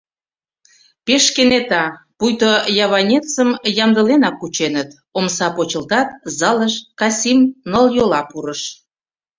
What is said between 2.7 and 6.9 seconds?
яванецым ямдыленак кученыт— омса почылтат, залыш